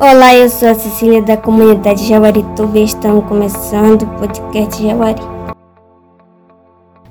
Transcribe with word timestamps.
Olá, 0.00 0.34
eu 0.34 0.48
sou 0.48 0.68
a 0.68 0.74
Cecília 0.74 1.20
da 1.20 1.36
comunidade 1.36 2.08
Jaguarituba 2.08 2.78
e 2.78 2.84
estamos 2.84 3.26
começando 3.28 4.02
o 4.02 4.06
podcast 4.18 4.82
Jaguari. 4.82 5.20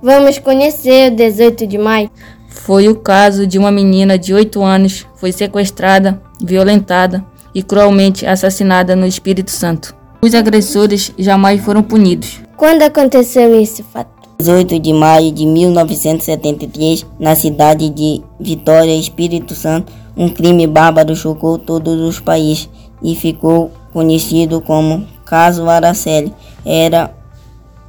Vamos 0.01 0.39
conhecer 0.39 1.11
o 1.11 1.15
18 1.15 1.67
de 1.67 1.77
maio. 1.77 2.09
Foi 2.49 2.87
o 2.87 2.95
caso 2.95 3.45
de 3.45 3.59
uma 3.59 3.71
menina 3.71 4.17
de 4.17 4.33
8 4.33 4.59
anos 4.63 5.05
foi 5.17 5.31
sequestrada, 5.31 6.19
violentada 6.41 7.23
e 7.53 7.61
cruelmente 7.61 8.25
assassinada 8.25 8.95
no 8.95 9.05
Espírito 9.05 9.51
Santo. 9.51 9.95
Os 10.19 10.33
agressores 10.33 11.13
jamais 11.19 11.61
foram 11.61 11.83
punidos. 11.83 12.41
Quando 12.57 12.81
aconteceu 12.81 13.53
esse 13.61 13.83
fato? 13.83 14.09
18 14.39 14.79
de 14.79 14.93
maio 14.93 15.31
de 15.31 15.45
1973, 15.45 17.05
na 17.19 17.35
cidade 17.35 17.89
de 17.89 18.23
Vitória, 18.39 18.95
Espírito 18.95 19.53
Santo, 19.53 19.93
um 20.15 20.29
crime 20.29 20.67
bárbaro 20.67 21.15
chocou 21.15 21.57
todos 21.57 21.99
os 22.01 22.19
países 22.19 22.69
e 23.01 23.15
ficou 23.15 23.71
conhecido 23.93 24.61
como 24.61 25.07
Caso 25.25 25.67
Araceli. 25.69 26.33
Era 26.65 27.15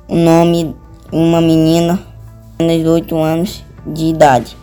o 0.08 0.16
nome 0.16 0.64
de 0.64 1.16
uma 1.16 1.40
menina 1.40 1.98
de 2.58 2.86
8 2.86 3.16
anos 3.16 3.64
de 3.86 4.06
idade. 4.06 4.56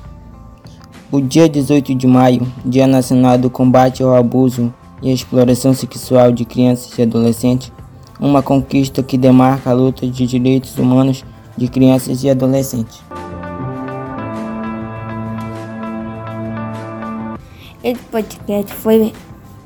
O 1.12 1.20
dia 1.20 1.50
18 1.50 1.96
de 1.96 2.08
maio, 2.08 2.48
Dia 2.64 2.88
Nacional 2.88 3.38
do 3.38 3.50
Combate 3.50 4.04
ao 4.04 4.16
Abuso 4.16 4.74
e 5.02 5.12
Exploração 5.12 5.74
Sexual 5.74 6.32
de 6.32 6.46
Crianças 6.46 6.98
e 6.98 7.02
Adolescentes, 7.02 7.72
uma 8.20 8.42
conquista 8.42 9.02
que 9.02 9.18
demarca 9.18 9.72
a 9.72 9.74
luta 9.74 10.06
de 10.06 10.26
direitos 10.26 10.78
humanos 10.78 11.26
de 11.58 11.68
crianças 11.68 12.24
e 12.24 12.30
adolescentes. 12.30 13.02
Esse 17.84 18.02
podcast 18.04 18.74
foi 18.74 19.14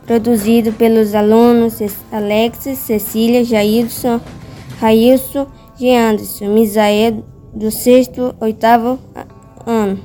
produzido 0.05 0.71
pelos 0.73 1.15
alunos 1.15 1.79
Alex, 2.11 2.77
Cecília, 2.77 3.43
Jailson, 3.43 4.19
Railson, 4.79 5.47
Anderson, 5.81 6.53
Misael, 6.53 7.23
do 7.53 7.71
sexto, 7.71 8.35
oitavo 8.39 8.99
ano, 9.65 9.99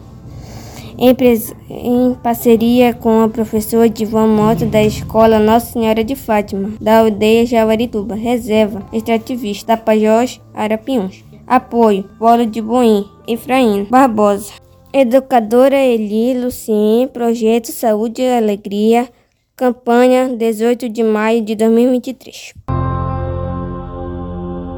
em, 0.98 1.14
em, 1.70 2.14
parceria 2.14 2.92
com 2.92 3.22
a 3.22 3.28
professora 3.28 3.88
Divan 3.88 4.27
Mota 4.27 4.66
da 4.66 4.82
Escola 4.82 5.38
Nossa 5.38 5.72
Senhora 5.72 6.02
de 6.02 6.16
Fátima, 6.16 6.72
da 6.80 7.00
aldeia 7.00 7.47
Javarituba, 7.47 8.14
reserva 8.14 8.82
extrativista 8.92 9.77
Tapajós, 9.77 10.41
Arapiuns. 10.54 11.25
Apoio, 11.47 12.04
Polo 12.19 12.44
de 12.44 12.60
Boim, 12.60 13.06
Efraim 13.27 13.84
Barbosa. 13.84 14.52
Educadora 14.92 15.77
Eli 15.77 16.33
Lucien, 16.33 17.08
Projeto 17.08 17.67
Saúde 17.67 18.22
e 18.22 18.36
Alegria, 18.36 19.06
campanha 19.55 20.34
18 20.34 20.89
de 20.89 21.03
maio 21.03 21.44
de 21.44 21.55
2023. 21.55 22.55